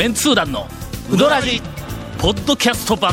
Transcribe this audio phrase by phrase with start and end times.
[0.00, 0.66] メンツー団の
[1.12, 1.60] ウドラジ
[2.18, 3.12] ポッドキャスト版。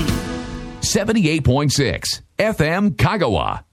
[0.81, 2.02] 78.6
[2.38, 3.63] FM Kagawa.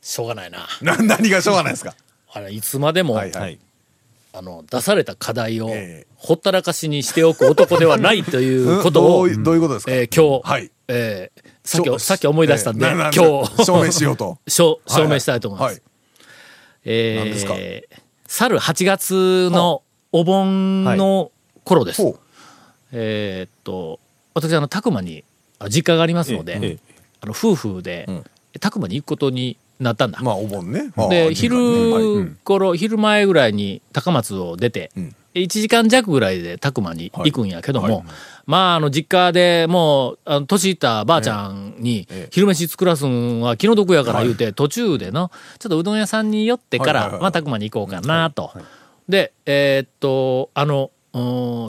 [0.00, 0.66] しょうがないな。
[0.80, 1.94] な何がしょうがないですか？
[2.32, 3.58] あれいつまでも、はいはい。
[4.32, 6.14] あの出された課題をええ。
[6.16, 10.70] ほったらかしにしておく男ではないという ことを、どういどういうことですか、えー今日、はい。
[10.88, 14.38] えーさっきさっき思い出したんで、えーなな今日証明しようと。
[14.48, 15.72] 証証明したいと思います。
[15.74, 15.82] はい
[16.86, 17.54] えー何ですか？
[18.26, 19.82] 去る8月の
[20.12, 21.30] お盆の
[21.68, 22.02] 頃です。
[22.92, 24.00] えーっと、
[24.34, 25.24] 私、あの、たくまに、
[25.58, 26.78] あ実家がありますので、ええ
[27.20, 28.08] あの夫婦で、
[28.60, 30.20] たくまに行くことになったんだ。
[30.22, 30.92] まあお盆ね。
[30.96, 32.36] あで、あ昼はい。
[32.44, 35.14] 頃、昼前ぐらいに高松を出て、ん。
[35.34, 37.94] 1時間弱ぐらいでたくまに行くんやけども、はい。
[37.96, 38.04] はい
[38.46, 48.52] まあ、あの、実家でもう、あの、年いったばあちゃんにええ、昼飯作らすんは気の毒やから言うて、途中での、ちょっとうどん屋さんに寄ってから、はいはいはいまあ、たくまに行こうかなと。
[49.08, 50.97] で、えーっと、あの、うん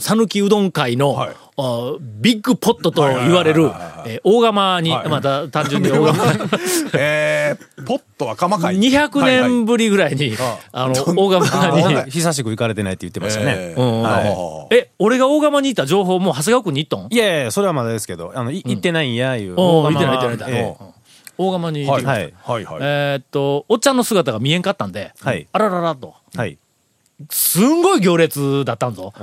[0.01, 1.35] 讃岐うどん会の、はい。
[1.61, 3.63] あビッグポットと言われる、
[4.05, 5.09] えー大釜に、はい。
[5.09, 6.23] また単純に 大釜。
[6.93, 10.33] えー、ポットは釜会200年ぶりぐらいに、
[10.71, 11.45] あの、大釜
[11.89, 13.55] に、はい久しく行かれてないって言ってましたね。
[13.57, 13.81] えー。
[13.81, 14.01] うん。
[14.01, 14.75] はい。
[14.75, 17.07] え、俺が大釜にいた情報もう長谷川君に行ったん？
[17.13, 19.55] いやいや、それはまだですけど、あの、い行ってないんや、いう。
[19.55, 20.61] 行ってない行ってない行ってない。
[20.61, 20.75] え
[21.37, 22.11] 大釜に行ってきた。
[22.11, 25.47] はいはいはいえーっと、おっちゃんの姿が見えんかったんで、はい。
[25.51, 26.57] あらららと、えはい。
[27.29, 29.13] すんごい行列だったんぞ。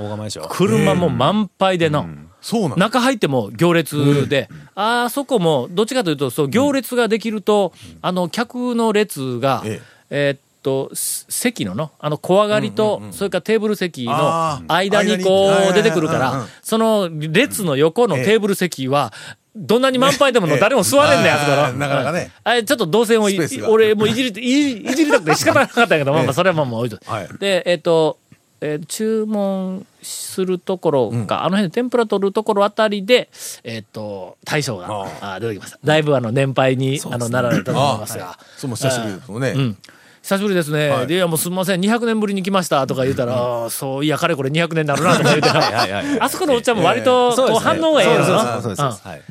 [0.49, 2.07] 車も満杯での、
[2.41, 10.31] そうなんだ中入っても行列で、あそこもどっちかというと、そう行列ができると、あの、客の列が、ええ。
[10.31, 19.13] ーっと、す席のの、あの、小上がりと、それからテーブル席の間にこう出てくるからその列の横のテーブル席は、
[19.57, 21.65] どんなに満杯でもの誰も座れんねん、ええあそこの。
[21.65, 22.31] あーなかなかね。
[22.43, 23.27] あれ、ちょっと動線を
[23.69, 26.99] 俺、もういじり、いじりたくて仕方なかったんやけど、 まあまあ、それはまあもう置いと
[27.39, 28.19] で、えっ、と、
[28.61, 33.29] えー注文するところか、あの辺で天ぷら取るところあたりで、
[33.63, 34.87] えっ、と、大将が
[35.21, 35.79] ああ出てきました。
[35.83, 38.37] だいぶあの、年配に、あの、なられたと思いますが。
[38.57, 39.77] そうも久しぶりですもんね、うん。
[40.27, 40.89] 久しぶりですね。
[40.89, 41.07] はい。
[41.07, 47.65] で、いやもうすみません、200年ぶりに来ましたとか言うたら、そう、いや、かれこれ200年になるなとか言うて、はいはいはいあそこのおっちゃんも割と、こうそうですね。
[47.65, 48.17] 反応がええな。
[48.17, 48.89] ですそ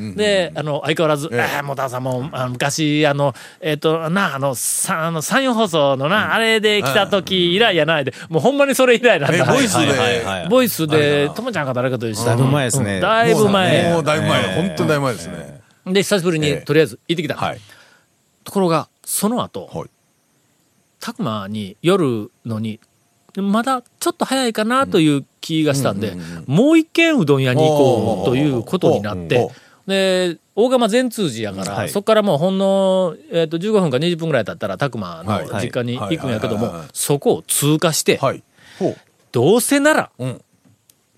[0.08, 1.56] うであの、相変わらず、ええ。
[1.58, 9.36] えー、もたさんも、あの昔、あの、えっ、と、な、あの、さ、あの、山陽放送のな、あれで来た時以来やないで、もうほんまにそれ以来なんだ。
[9.36, 12.94] えボイスで、はいはいはいボイスで、ともちゃんか誰かと一緒だいぶ前ですね。
[12.94, 13.00] うん。
[13.02, 13.92] だいぶ前。
[13.92, 14.62] もうだいぶ前、ええ。
[14.62, 16.56] 本当にだいぶ前ですね、で、久しぶりに、ええ。
[16.62, 17.36] とりあえず行ってきた。
[17.36, 17.60] はい。
[18.44, 19.68] ところが、その後、
[21.06, 22.80] はいたくまに夜のに、
[23.36, 29.48] まだちょっと早いかなという気がしたんで、もう一軒うどん屋に行こうということになって
[29.86, 31.90] で、大釜善通寺やから、はい。
[31.90, 38.18] そこからもうほんの、えっと15分か20分ぐらい経ったら、たくまのはい実家に行くんやけどもそこを通過して、
[39.30, 40.42] どうせなら、うん。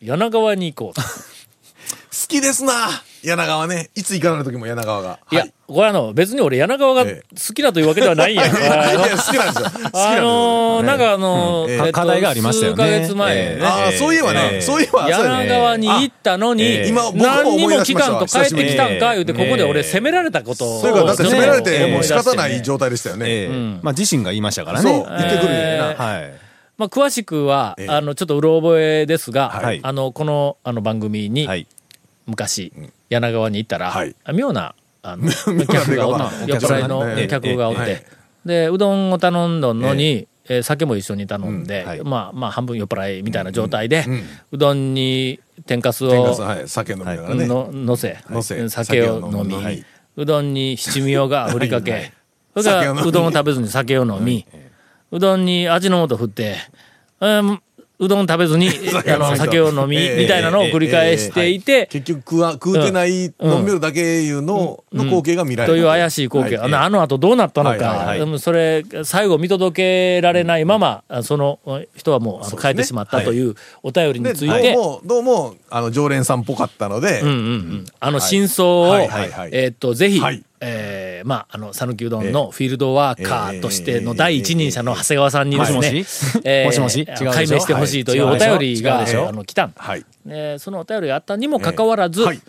[0.00, 1.00] 柳川に行こうと。
[2.28, 2.72] きですな
[3.22, 3.90] 柳川ね。
[3.94, 5.18] いつ行かない時も柳川が。
[5.30, 8.46] いや、これあの、別に俺柳川がえ好きだというわけではないんや。
[8.46, 9.64] いやいや好きなんですよ。
[9.64, 10.02] 好きなんですよ。
[10.02, 11.70] あのー、なんかあのーうん。
[11.70, 11.76] ええ。
[11.76, 12.84] えっと課題がありましたよね。
[12.84, 13.64] 数ヶ月前ね、ええ。
[13.64, 14.60] ああそういえばね、ええ。
[14.60, 16.88] そういえば柳川に行ったのに、ええ。
[16.88, 20.80] 今僕も何にも期間と帰ってきたんか言うて、ここで俺ええ責められたことを。
[20.80, 23.54] それからだって責められてもう仕方ない状態でしたよね、ええ。
[23.54, 25.04] んまあ自身が言いましたからそうね。
[25.18, 25.96] 言ってくるんやな、え。
[25.98, 26.48] ーはい。
[26.78, 27.88] まあ、詳しくは、ええ。
[27.88, 29.80] あの、ちょっとうろ覚えですが、はい。
[29.82, 31.66] あの、この、あの番組に、はい。
[32.28, 32.72] 昔、
[33.08, 34.14] 柳川に行ったら、はい。
[34.34, 35.28] 妙な、あの、
[35.66, 38.18] 客がおっまあ酔っ払いのお客がおって、ええ
[38.48, 42.00] で、うどんを頼んだのに、えー酒も一緒に頼んで、うんはい。
[42.02, 44.10] まあ、まあ、半分酔っ払いみたいな状態で、う
[44.52, 44.58] うん。
[44.58, 46.34] どんに天かすを
[46.66, 48.66] 酒飲みながらね、ののせ、のせ。
[48.70, 49.84] 酒を飲み、はい。
[50.16, 52.12] うどんに七味をが振りかけ、はい。
[52.56, 54.46] それからうどんを食べずに酒を飲み、
[55.10, 56.56] うどんに味の素振って、
[57.20, 57.60] えー
[58.00, 58.68] うどん食べずに
[59.06, 63.52] あの酒を飲み、ええみたいなのを繰り返していて、結局食わ食うてない、うん。
[63.52, 65.74] 飲みよるだけいうの、の光景が見られる。
[65.74, 66.74] という怪しい光景、はい。
[66.74, 71.58] あの後どうなったのか、それ、最後見届けられないまま、あその
[71.96, 79.50] 人はもうあの帰ってしまったというお便りにでついて、どうもどうもあの常連さんっぽかったので、うんうんうん、あの真相を、はいはいはい。
[79.52, 80.42] えーっと、ぜひ、はい。
[80.60, 86.42] えーまあ、あの、讃岐うどんのフィールドワーカーとしての第一人者の長谷川さんにですね、もしもし？
[86.44, 87.00] えーもしもし？
[87.00, 87.30] 違うでしょ？
[87.32, 89.72] 解明してほしいというお便りが、あの、来たん。
[89.76, 90.04] はい。
[90.26, 92.40] でそのお便りがあったにもかかわらず、はい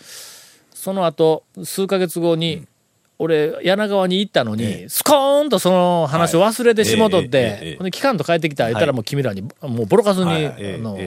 [0.74, 2.66] その後、数ヶ月後に、
[3.18, 9.50] 俺、柳川に行ったのに、スコーンとその話を忘れてしもとっええええええ、てほんで、期間と帰ってきた言ったらもう君らに、も
[9.84, 10.46] うボロカスに、はい。
[10.46, 10.98] あの、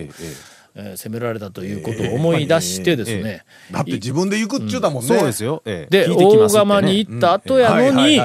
[0.74, 5.62] えー責められたということを思い出してですね、だって自分で行くっちゅうだもんね、そうですよ。
[5.66, 6.06] ええ。
[6.06, 8.20] で、大釜に行った後やのに。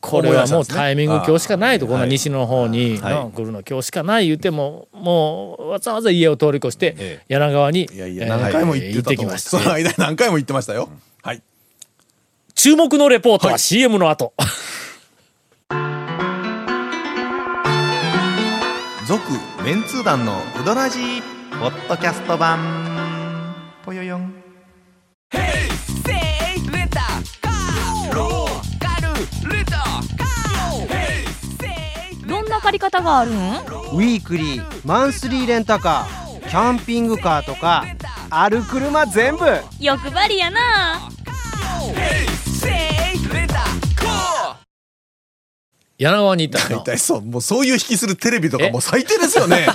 [0.00, 9.50] これはもうタイミング今日しかないと、こんなはい西の方に、は来るの今日しかない言っても、もうわざわざ家を通り越して、え柳川に、いやいや、えー何回も言ってきました。
[9.50, 10.88] その間に何回も言ってましたよ。
[11.22, 11.42] はい。
[12.54, 13.60] 注目のレポートははい。
[13.60, 14.32] CM の後。
[19.06, 19.20] 続
[19.64, 21.31] メンツー団のウドラジー
[21.62, 22.58] ポッドキャスト版。
[23.84, 24.34] ぽよよん。
[32.26, 33.34] どんな借り方があるん？
[33.34, 37.86] ウィークリーマンスリーレンタカーキャンピングカーとか
[38.28, 39.44] ある車全部。
[39.78, 41.11] 欲張りやな
[46.02, 46.84] 柳川に行ったの大。
[46.84, 49.66] 体そう、もうそういう引きするテレビとかもう最低ですよね。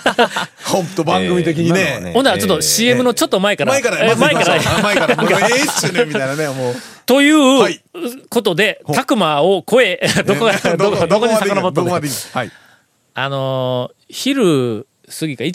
[0.65, 2.11] ほんと番組的にね。
[2.13, 3.71] ほんならちょっと CM のちょっと前から。
[3.71, 4.55] 前から、え前から。
[4.55, 6.75] あ前から、 もうええっすよね、みたいなね、もう。
[7.05, 7.81] というはい。
[8.29, 12.51] ことで、ほたくまを超え、 どこが、どこ、どこに遡ったのどこまでいいはい。
[13.13, 14.87] あのー昼
[15.19, 15.51] 過ぎか1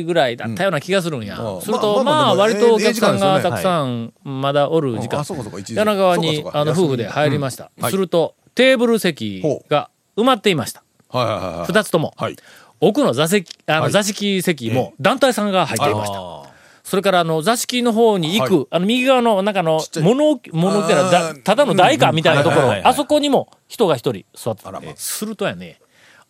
[0.00, 1.38] 時ぐらいだったような気がするんや。
[1.38, 5.24] うんすると、まあ、割とおええ客さんがたくさんまだおる時間。
[5.24, 7.70] 柳川にあの、夫婦で入りました。
[7.80, 7.90] はい。
[7.90, 10.82] すると、テーブル席が埋まっていました。
[11.08, 11.66] はいはいはいはい。
[11.66, 12.14] 二つとも。
[12.16, 12.36] はい。
[12.80, 16.18] 奥の座席、あの、はい座敷席も団体さんが入っていました。
[16.18, 16.42] あ
[16.82, 24.92] それから、あの、座敷の方に行く、はいあの、右側の、なんかあの物置、物置からただの台かみたいなところあそこにも人が一人座ってたあらま。
[24.96, 25.80] するとやね、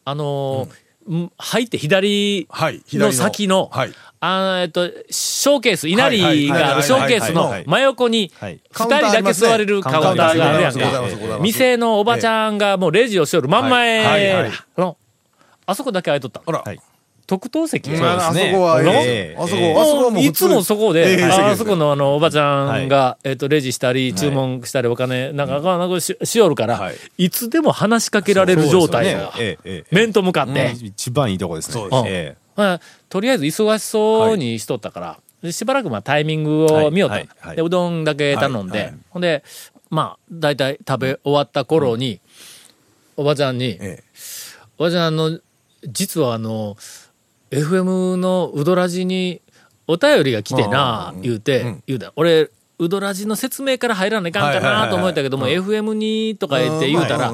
[0.05, 0.71] あのー
[1.09, 2.83] うん入って左はい。
[2.93, 3.93] の先の、はい。
[4.25, 8.61] あーえっと、ショーケース、稲荷があるショーケースのはい真横に、はい。
[8.71, 11.39] 二人だけ座れるカウンターがあるやんか。
[11.41, 14.21] 店のおばちゃんがもうレジをしよる真んはいはい。
[14.23, 14.53] 前はい。
[14.79, 14.97] の、
[15.67, 16.41] あそこだけ空いとった。
[16.47, 16.63] あら。
[16.65, 16.79] はい。
[17.27, 17.97] 特等席や。
[17.97, 19.37] うんなあそそうですねこは、ええ。
[19.37, 21.25] あそこ、あそこいつもそこで、ええ。
[21.25, 26.95] ああそこのあの、おばちゃんが、えっと、レジしたり、注文したり、お金、なんか、なんかししよるから、はい。
[27.19, 29.15] いつでも話しかけられる状態ね。
[29.15, 29.33] が、
[29.91, 31.73] 面と向かって、一番いいとこですね。
[31.73, 37.57] そうですえまあ、とりあえず忙しそうにしとったから、でしばらくまあタイミングを見ようと、はいはいはい。
[37.57, 38.95] でうどんだけ頼んで、はいはい。
[39.11, 39.45] ほんで
[39.91, 42.21] まあ大体食べ終わった頃に、
[43.17, 44.05] おばちゃんに、ええ。
[44.79, 45.39] おばちゃんあの
[45.85, 46.77] 実はあの
[47.51, 49.43] FM のうどらじに
[49.87, 51.83] お便りが来てな言うて、うん。
[51.87, 57.33] 言うた俺うどらじの説明から入らないかんかなと思ったけども、はい FM にとか言って言うたら、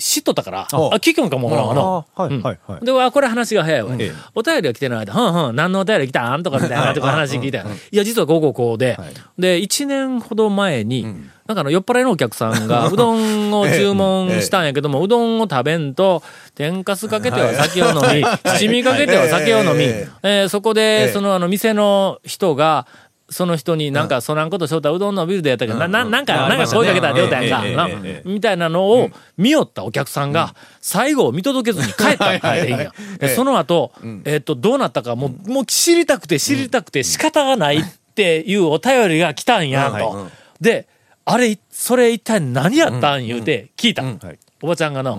[0.00, 0.66] 知っとったから、あ。
[0.72, 1.80] あ聞くんかもわから。
[1.82, 2.42] あはいうん。
[2.42, 2.84] はいはい。
[2.84, 3.94] で、わこれ話が早いわ。
[3.98, 6.42] ええお便りが来てない間、ふんふん、何のお便り来たん？
[6.42, 7.66] とかみたいなとか話聞いたよ。
[7.90, 9.12] いや、実はこうこうこうで、はい。
[9.38, 11.04] で、1年ほど前に、
[11.46, 16.22] なんかあの、酔っ払いのお客さんが、 うどんを注文したんやけども、うどんを食べんと、
[16.54, 22.86] 天かすかけては酒を飲み、七味かけては酒を飲み、ええーそこえで、えそのあの、店の人が、
[23.30, 27.88] その人になんか、そらんことしょうたらうどんのビルでやったけど、な、ななんか、なんか声かけたら出ようたやんか、
[28.24, 32.92] みたいなのを見よったお客さんが、最後を見届けずに帰ったんや。
[33.18, 33.92] でその後、
[34.24, 37.84] えっと、どうなったか、もう、もう知りたくて知りたくて仕方がないっ
[38.14, 40.28] ていうお便りが来たんや、と。
[40.60, 40.88] で、
[41.24, 44.02] あれ、それ一体何やったん言うて聞いた。
[44.02, 44.38] はい。
[44.62, 45.16] おばちゃんがな、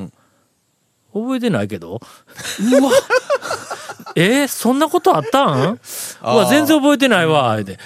[1.13, 1.99] 覚えてないけど、
[2.79, 2.91] うわ、
[4.15, 5.73] えーそんなことあったん？
[5.73, 5.79] う
[6.21, 7.79] わ、全然覚えてないわ、言うて。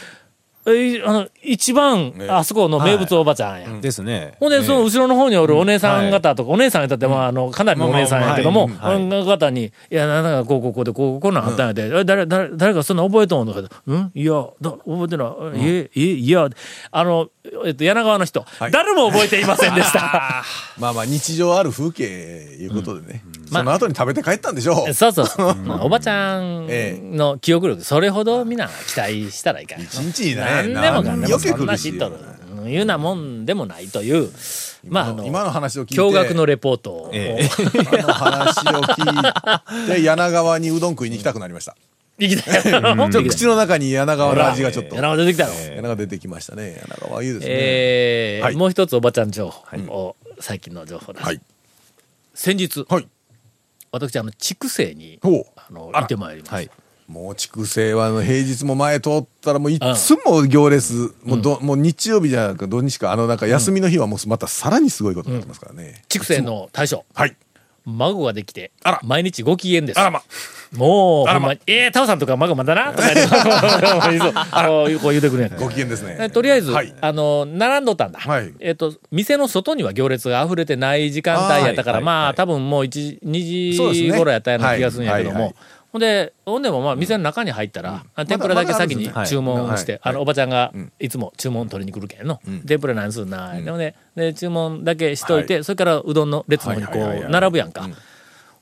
[0.67, 3.67] えーあの、一番、あそこの名物おばちゃんや。
[3.81, 4.35] ですね。
[4.39, 9.03] ほんで、その後ろの方におるお姉さん方とか、お姉さんやったって、まあ、あの、かなりのお姉さんやけども、まあまあはい。
[9.03, 14.11] うん方に、いや、なんか、こう、こう、こうで、こう、こうなんあったんやで、え誰、誰、誰かそんな覚えとんのかうん？
[14.15, 14.31] いや、
[14.61, 15.27] だ覚えてない。
[15.57, 16.49] え、え、いや、
[16.91, 17.27] あの、
[17.65, 18.71] えっと、柳川の人、はい。
[18.71, 20.43] 誰も覚えていませんでした。
[20.79, 22.03] まあまあ、日常ある風景
[22.59, 23.23] いうことでね。
[23.49, 24.93] まあその後に食べて帰ったんでしょう。
[24.93, 25.27] そうそう。
[25.81, 29.81] おばちゃんえの記憶力、それほどみんな期待したらいかん。
[29.81, 31.65] 一日にね、何でもかんでもそん。
[31.65, 32.15] な知っとる。
[32.69, 34.31] いうなもんでもないという、
[34.87, 36.01] まあ、あの、今の話を聞いて。
[36.01, 41.75] 驚愕のレポートを、え今の話を聞いて、 柳川にうどん食いに行きたくなりました。
[42.17, 42.63] 行きたい。
[42.63, 44.95] ちょっと口の中に柳川の味がちょっと。
[44.95, 45.53] 柳川出てきたの。
[45.53, 46.81] 柳川出てきましたね。
[46.89, 47.45] 柳川いいですね。
[47.49, 51.25] えーはいもう一つおばちゃん情報を、最近の情報です。
[51.25, 51.41] はい。
[52.33, 53.07] 先日、はい。
[53.95, 55.19] 私、あの、筑西に。
[55.23, 56.55] あの、行ってまいりました。
[56.55, 56.69] はい。
[57.07, 66.03] もう筑西はあの平日も前通ったらもういつも行列、もうどもう日曜日じゃなく土日かあのなんか休みの日はもうまたさらにすごいことになってますからね。
[66.09, 67.37] 筑西の大将、はい。
[67.85, 69.99] 孫ができてあら、毎日ご機嫌です。
[69.99, 70.21] あらま。
[70.73, 76.17] もう、あらまえー、タオさんとか孫まだなとか言って、 こうこう言うてくるんご機嫌ですね。
[76.19, 78.19] えとりあえず、はいあの、並んどったんだ。
[78.19, 85.55] はいえっ、と、店の外には行列が溢れてない時間帯やったから、はいまあ、はい多分もう1、2時頃やったような気がするんやけども、
[85.95, 89.77] ほほんで、ほんでもまあ店の中に入ったら、あ天ぷらだけ先に注文はい。
[89.77, 90.01] して、はい。
[90.03, 92.41] あの、おばちゃんがいつも注文取りに来るけんの。
[92.67, 97.89] 天ぷら何すんな、でもね、で、注文だけしといて、それからうどんの列の方にこう、並ぶやんか。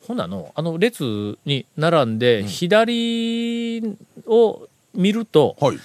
[0.06, 3.82] ほんなの、あの列に並んで、左
[4.28, 5.80] を見ると、はい。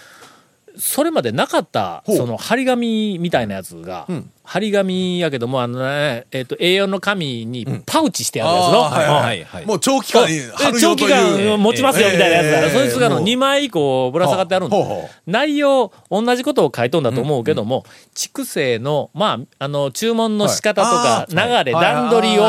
[0.79, 4.31] それまでなかった、その、張り紙みたいなやつが、ん。
[4.45, 9.67] 張り紙やけども、あのね、えっ、と、A4 の紙にパウチしてあるやつの、あーはいうんはいはい。
[9.67, 11.05] もう長期間に貼る長期。
[11.05, 13.25] 間持ちますよみたいなやつだ、ええそいつがあのもう。
[13.25, 14.77] 2枚以降ぶら下がってあるんだ。
[14.77, 14.97] ほうほう。
[15.03, 21.35] ほ内容同じことを書いとんだと思うけども、畜生のまああの注文の仕方とかはい。
[21.35, 21.85] 流れ、はい。
[21.95, 22.45] 段取りを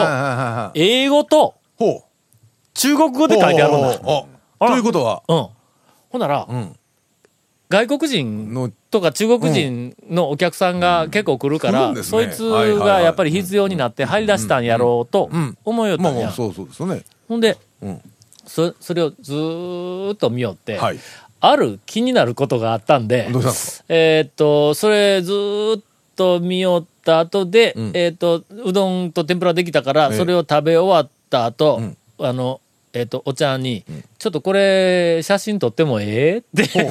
[0.75, 1.55] 英語と。
[2.75, 3.99] 中国語で書いてあるんだ。
[3.99, 5.47] ということは、うん。
[6.11, 6.78] ほんなら、ん
[7.69, 12.03] 外国人の、とか中国人のお客さんが結構来るから、来るんね。
[12.03, 16.11] そいつがやっぱり必要になって入り出したんやろうとん思いよったんや。
[16.13, 16.31] まあまあ、。
[16.33, 17.03] そうそうですよね。
[17.27, 18.01] ほんで、うん。
[18.43, 20.99] そそれをずーっと見よって、はい。
[21.41, 23.29] ある気になることがあったんで、
[23.87, 25.81] えーっと、それずーっ
[26.15, 27.91] と見よった後で、ん。
[27.93, 30.17] えーっと、うどんと天ぷらできたから、ええ。
[30.17, 31.95] それを食べ終わった後、ん。
[32.17, 32.61] あの、
[32.93, 33.83] えーっと、お茶に、
[34.17, 36.37] ちょっとこれ、写真撮ってもええ？
[36.37, 36.79] って。
[36.81, 36.89] うん。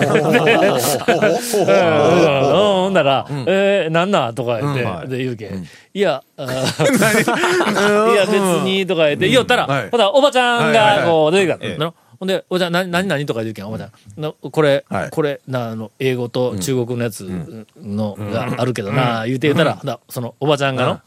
[2.53, 4.35] ほんなら、えー、なんなん？
[4.35, 5.09] とか言って、はい。
[5.09, 5.51] で言うけ、
[5.95, 9.91] いや、 いや、別に、とか言って、言おったら、はい。
[9.91, 11.79] ほら、おばちゃんが、こう、出てきたええ。
[11.79, 11.95] の。
[12.21, 13.93] ほんで、おばちゃん、な、なになにとか言うけん、おばちゃん。
[14.21, 15.11] なこれ、はい。
[15.11, 21.01] これ、な、あの、英語と中国のやつの、があるけどな、言うて言うたら、だその、おばちゃんがの、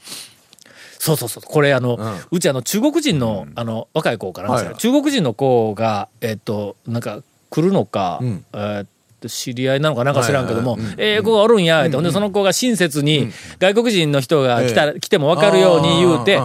[1.02, 1.98] そうそうそう、これあの、
[2.30, 8.46] うちあの、中国人の、あの、若い子かな、はい中国人の子が、えっと、なんか、来るのか、ん。
[8.54, 8.88] えーっ
[9.20, 16.40] と知り合いなのかなんか知らんけども、ええ子がおるんや、ってほんで、その子が親切に、外国人の人が来た、来ても分かるように言うて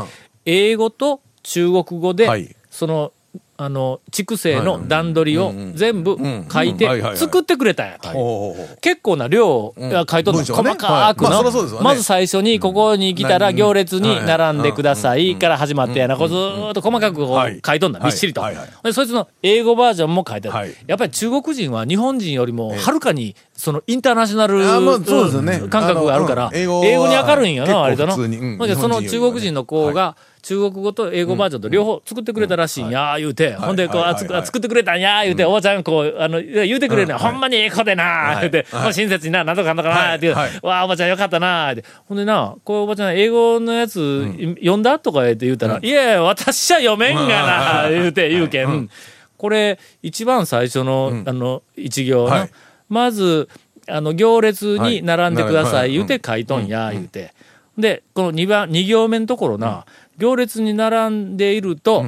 [0.44, 2.54] 英語と中国語で、はい。
[2.70, 3.12] その、
[3.58, 6.46] あの、畜生の段取りを全部ん。
[6.52, 8.54] 書いて作ってくれたんやと。
[8.80, 10.70] 結構な量が書いとるの、文章ね。
[10.70, 11.82] 細かくの、はい。
[11.82, 13.56] まず最初にここに来たらうん。
[13.56, 17.26] 行列に並んでくださいから始まってやな、ずーっと細かく
[17.66, 18.12] 書いとんだ、びはい。
[18.12, 18.42] っしりと。
[18.82, 20.58] でそいつの英語バージョンも書いてある。
[20.58, 20.74] はい。
[20.86, 24.60] やっぱり中国人は日本人よりもはるかにそのインターナショナル
[25.68, 41.84] 感覚があるから、英語に明るいんやな、割とその中国人の子はが、中国語と英語バージョンと両方作ってくれたらしいんや、言うて、ほんで、こう、はいあ作ってくれたんや、言うて、おばちゃん、こう、あの、言うてくれるのほんまにええ子でな、言うて、親切にな、なんとかなんとかな、って言うわあ、おばちゃんよかったな、って。
[42.06, 44.26] ほんでな、こう、おばちゃん、英語のやつ、
[44.58, 48.88] 読んだとか言って言うたら、いや私は読めんがな、言うて、言うけん。
[49.36, 52.34] これ、一番最初の、あの、一行な。
[52.34, 52.50] はい。
[52.88, 53.48] まず、
[53.88, 57.32] あの、行列に並んでください言うて書いとんや、言うて。
[57.78, 59.84] で、この2番、二行目のところな、
[60.18, 62.06] 行列に並んでいると、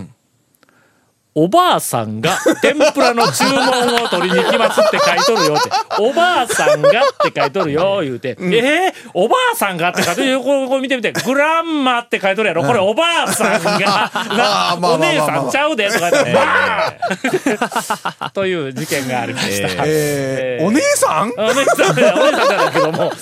[1.35, 5.71] おばあさんが天ぷらの注文を取りに来ますって書いとるよって。
[6.01, 6.93] おばあさんがっ
[7.33, 8.31] て書いとるよ、言うて。
[8.41, 10.41] えー、おばあさんがって書いてるよ。
[10.43, 11.13] ここ見てみて。
[11.13, 12.65] グランマって書いとるやろ。
[12.65, 14.11] これおばあさんが、
[14.81, 19.69] なお姉さんちゃうで、とか言って、バ という事件がありました。
[19.69, 20.67] えー、えー。
[20.67, 21.33] お姉さん？
[21.37, 23.13] お姉さんだお姉さんだけども、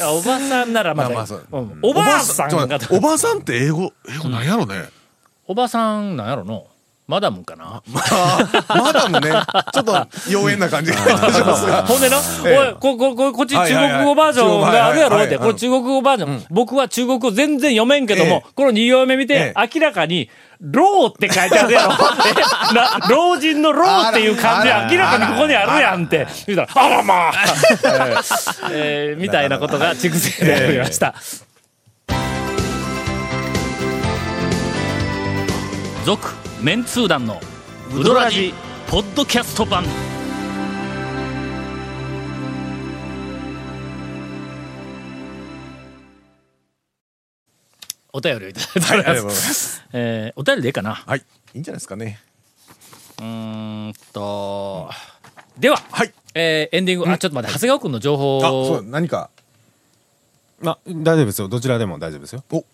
[0.00, 3.54] なおばさんならまだまあまあおばあさんがおばさんって。
[3.58, 4.82] 英語、英語なんやろね。
[5.46, 6.66] おばさんなんやろの？
[7.06, 7.82] マダムかな？
[8.74, 9.30] マダムね、
[9.74, 9.92] ちょっと
[10.26, 11.04] 妖艶な感じがし
[11.44, 11.84] ますが。
[11.86, 12.58] ほんでな、ええ。
[12.58, 15.22] おい、こ、こ、こ、こっち中国語バージョンがあるやろ？
[15.22, 16.44] って、これ中国語バージョン。
[16.48, 20.30] 僕は中国語全然読めんけどもえ、この二行目見てえ、明らかに、
[20.62, 21.90] 老って書いてあるやろ。
[23.14, 26.26] 老人の老っていう漢字明らかにここにあるやんって。
[26.46, 27.32] 言うたら、あらまあ。
[28.72, 31.14] えーみたいなことが畜生でありました。
[36.06, 36.28] 続、
[36.64, 37.40] メンツー団の、
[37.94, 38.54] ウドラジ、
[38.88, 39.84] ポッドキャスト版。
[48.12, 49.40] お便りをいただいておりはい、ありがとうごます。
[49.42, 49.84] ざいます。
[49.92, 51.18] えーお便りでいいかなはい。
[51.54, 52.20] いいんじゃないですかね。
[53.18, 54.90] うーんと、
[55.58, 56.12] では、はい。
[56.34, 59.30] えーエンディング、あ、ちょっと待って、長谷川君の情報あ、そう、何か。
[60.64, 62.64] あ大丈夫ですよどちらでも大丈夫ですよお、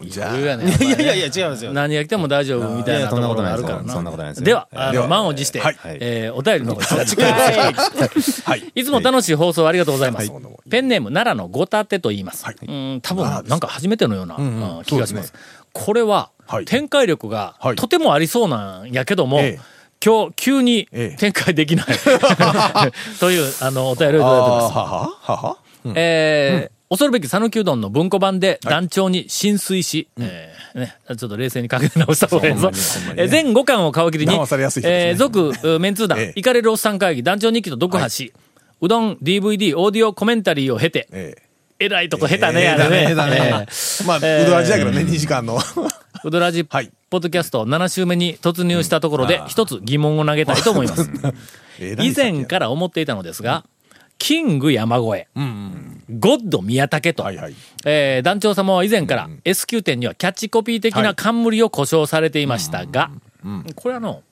[0.00, 1.72] じゃあ、いやいやいや違いますよ。
[1.72, 3.92] 何が来ても大丈夫みたいなところがあるからな。
[3.92, 4.44] そんなことないですよ。
[4.44, 5.76] では、満を持して、はい。
[5.84, 8.72] えーお便りの方に近いはい。
[8.74, 10.30] いつも楽しい放送ありがとうございます。
[10.30, 10.42] はい。
[10.68, 12.44] ペンネーム奈良のごたてと言います。
[12.44, 12.56] はい。
[12.66, 14.78] うん、多分なんか初めてのような、んうん。
[14.78, 15.28] うん気がします。
[15.28, 15.40] そう
[15.72, 16.64] これは、はい。
[16.64, 17.76] 展開力がはい。
[17.76, 19.60] とてもありそうなんやけども、ええ。
[20.04, 21.16] 今日急にええ。
[21.16, 21.86] 展開できない、
[23.20, 24.76] というあのお便りをいただいてます。
[24.76, 25.56] はははは。
[25.94, 32.76] えー恐るべき讃岐うどんの文庫版で団長に浸水し、えーね、ちょっと冷静に考え直した方がいいぞね
[33.16, 34.38] え全5巻を皮切りにね。
[34.38, 36.32] えー続、 うメンツー団、ええ。
[36.36, 38.32] イカれるおっさん会議、団長日記と読破し、
[38.80, 41.34] うどん、DVD、オーディオコメンタリーを経て、え
[41.80, 41.88] え。
[41.88, 43.14] らいとこ下手ね、えあれね。
[43.14, 43.66] 下手ねえ
[44.02, 45.58] えまあ、うどらじだけどね、2時間の。
[45.58, 45.88] ー
[46.22, 46.92] うどらじ、はい。
[47.10, 51.10] ポッドキャスト7週目に突入したところで、一つ疑問を投げたいと思います。
[52.00, 53.64] 以前から思っていたのですが、
[54.18, 55.28] キング山越え、
[56.18, 57.54] ゴッド宮武と、はいはい。
[57.84, 63.10] えー団長様は以前から S q 店にはキャッチコピー的な冠を故障されていましたが、
[63.74, 64.22] これあの、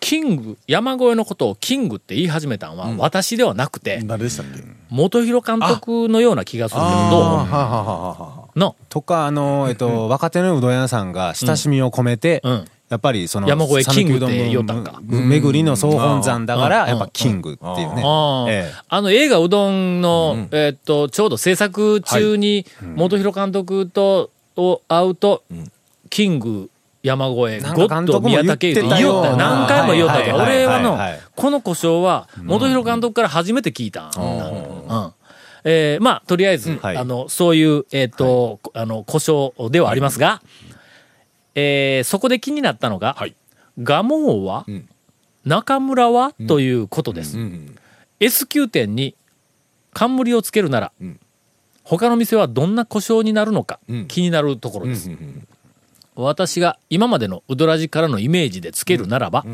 [0.00, 4.62] キング、山越えのことをキングって言い始めたのは私ではなくて、誰でしたっけ？
[4.88, 7.44] 元広監督のような気がするけど、ど
[8.54, 15.00] うの、とか、あの、えっと、若手のうどん屋さんが親しみを込めて、うんやっぱりその、山越えキングって言おったんか。
[15.02, 16.68] 巡りの総本山だかうん。
[16.68, 18.02] ら、やっぱキングっていうね。
[18.04, 25.42] あの映画うどんの、えーっと、ちょうど制作中に、元広監督と、を会うと、
[26.10, 26.68] キング
[27.02, 30.98] 山越え、ゴッド宮武言おった何回も言おったけ俺はの
[31.34, 34.10] この故障は、元広監督から初めて聞いた。
[35.64, 36.96] えーまあ、とりあえず、はい。
[36.96, 40.42] あの、そういう、えーっと、あの、故障ではありますが、
[41.54, 43.34] えーそこで気になったのが、はい。
[43.82, 44.88] ガモ王は、ん。
[45.44, 47.38] 中村は、ということです。
[47.38, 47.76] うん。
[48.20, 49.16] S q 店に
[49.92, 51.18] 冠をつけるなら、ん。
[51.84, 54.06] 他の店はどんな故障になるのか、ん。
[54.06, 55.10] 気になるところです、
[56.14, 59.44] 私が今までのウドラジからのイメージでつけるならば、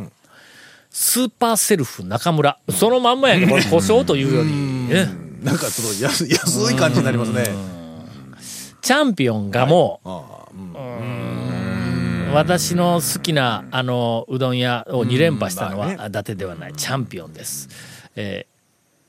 [0.90, 4.50] スーパーセルフ中村そのまんまやけどこれ故障というより、
[4.94, 5.06] ね
[5.42, 7.44] なんかちょっと安安い感じになりますね。
[8.80, 11.27] チャンピオンがもう、ああうん
[12.32, 17.68] 私の好きなあのうどん屋を2連覇したのは、伊達ではないチャンピオンです。
[18.16, 18.58] えー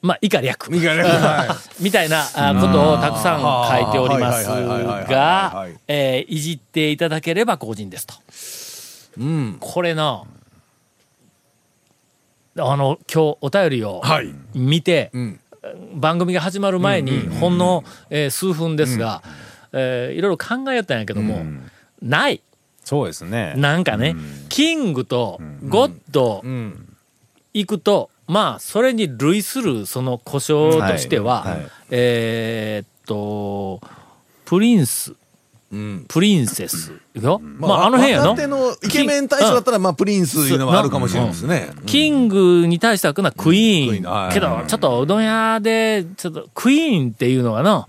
[0.01, 0.73] まあ、以下略。
[0.73, 3.41] いかねはみたいなあことをたくさん
[3.83, 5.19] 書いておりますはいはいはいはいはいはいが
[5.53, 9.21] は、いえーいじっていただければ個人ですと。
[9.21, 9.57] うん。
[9.59, 10.23] これな、
[12.57, 14.33] あの、今日お便りをはい。
[14.53, 15.39] 見て、うん。
[15.95, 19.21] 番組が始まる前に、ほんの、えー数分ですが、
[19.73, 21.43] えーいろいろ考えたんやけども、
[22.01, 22.41] ない。
[22.89, 23.53] そうですね。
[23.55, 24.15] なんかね、
[24.49, 26.87] キングとゴッドうん。
[27.53, 31.51] 行くと、まあ、それに類するその故障としては、はい。
[31.51, 31.69] はい。
[31.91, 33.79] えーっと、
[34.45, 35.13] プリンス、
[35.71, 36.05] うん。
[36.07, 37.39] プリンセスよ？
[37.43, 41.69] まあ、ああの辺やののイケメン大将だったら、まあ、プリンスいうのもあるかもしれないですね。
[41.85, 44.03] キングに対してはクイーン。
[44.03, 47.85] ーけど、ちょっとうどん屋で、ちょっとクイーンっていうのがの、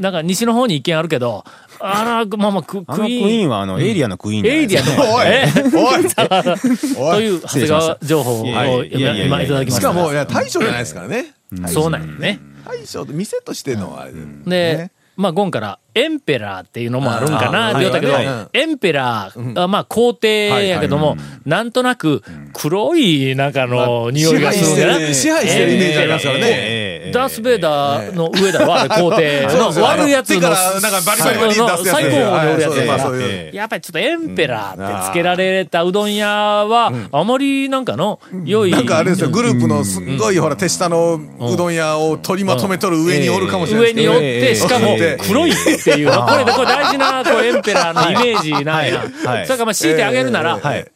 [0.00, 1.44] なんか西の方に一見あるけど、
[1.84, 3.44] あら、まあまあク、あのクイクイーン。
[3.44, 4.92] ーンはあの、エイリアンのクイーンエイリアンの。
[4.92, 6.38] いですか、おい。
[6.38, 6.96] え？
[6.96, 7.18] おい。
[7.18, 9.80] という長谷川情報を今いただきました。
[9.80, 11.34] しかも、いや、大将じゃないですからね。
[11.66, 12.40] そうなんよね。
[12.64, 14.12] 大将って店としてのあれ。
[14.12, 18.14] でね、まあ、ゴンから、エンペラーっていうのもあるんかなって言ったけど
[18.52, 25.14] エンペラー、あまあ、皇帝やけども、なんとなく、黒い、なんかの、匂いがするんだな。
[25.14, 26.44] 支配してるイメージありますからね。
[26.46, 29.46] ええダース・ベイダーの上だろ、あれ、皇帝。
[29.80, 38.70] 悪いやつの、最高峰におるやつややっぱりちょっとエンペラーってつけられたうどん屋は、あまりなんかの、良い。
[38.70, 49.00] なんかあれですよ、グループのすんごい、ほら、手下のうどん屋を取りまとめとる上におるかもしれない上におって、しかもええ黒いっていう、これで、これ大事な、こう、エンペラーのイメージなんや。
[49.24, 49.46] はい。
[49.46, 50.86] それからまあ、強いてあげるなら、はい。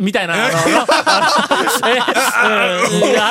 [0.00, 0.34] みたいな、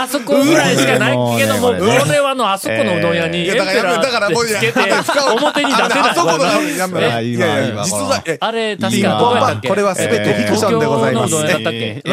[0.04, 1.74] あそこぐらいしかないけども、こ
[2.12, 3.72] れはの、あそこのうどん屋にエンペいやだ
[4.12, 4.80] からラーつけて
[5.32, 6.10] 表に出せない。
[6.10, 6.44] あそこの
[6.78, 7.24] やめえ？
[7.24, 9.68] いやいや今実はえあれ、確か、どうやったっけ？
[9.70, 11.36] これは全てフィクションでございます。
[11.36, 11.78] 東京のうどん屋だったっけ？
[11.78, 12.04] え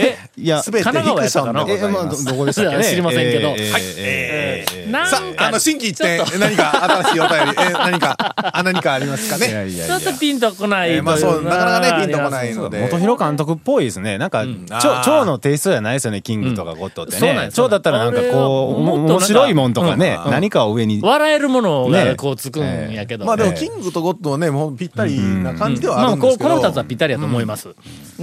[0.00, 0.18] え？
[0.36, 3.48] いや、すべてフィクションでございえ、まあ、どどこでしたっ知りませんけど。
[3.50, 3.72] ええ。
[3.72, 3.82] はい。
[3.82, 4.66] ええ。
[4.74, 4.90] ええ。
[4.90, 9.70] なんさあ、あの、新規一点、何か新しいお便り、え、何か、あ、何かありますかいやね。
[9.70, 9.98] いやいや。
[10.00, 10.98] ちょっとピンとこないという。
[10.98, 12.80] えーまあそう、なかなかね、ピンとこないので。
[12.80, 14.18] 元広監督っぽいですね。
[14.18, 15.04] なんか、あ超ー。
[15.04, 17.18] 超のテイストじゃないですよね、キングとかゴッドってね。
[17.18, 17.44] そうなん。
[17.46, 17.50] で。
[17.52, 20.30] す超だったらなんかこう、面白いもんとかね、うん。
[20.32, 21.00] 何かを上に。
[21.00, 23.24] 笑えるものがねこうつくんやけど。
[23.24, 26.50] まあでも、ねキングとゴッドはね、もうぴったりな感じではあまあ、こうるんですけど。
[26.50, 27.68] この二つはぴったりだと思います。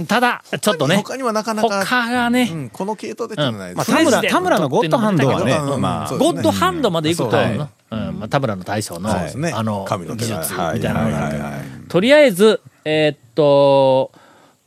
[0.06, 3.92] ただ、ちょっとね、他にはなかなか、他がね、うん、この系統でっていうのはないでまあ、す。
[3.92, 8.18] 田村、田村のゴッドハンドはねまあゴッドハンドまで行くと、そううん。
[8.18, 9.10] まあ、田村の大将の。
[9.10, 9.14] あ
[9.62, 11.26] の、技術みはいたいなのが。
[11.26, 11.88] あるはいはいはい。
[11.88, 14.12] とりあえず、えーっと、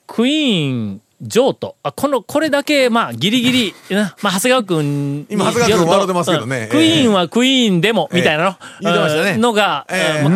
[0.08, 1.76] クイーン、ジョート。
[1.82, 6.64] あ、この、これだけ、まあ、ギリギリ、なまあ、長谷川くんに今長谷川笑ってますけどね。
[6.64, 6.70] うん。
[6.70, 9.32] クイーンはクイーンでも、みたいなの、言ってましたね。
[9.32, 9.88] うんのが、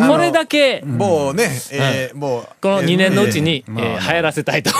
[0.08, 2.48] これだけ、もうね、えー、もう。
[2.62, 3.98] この2年のうちに、ええ。
[4.00, 4.72] ー流行らせたいと。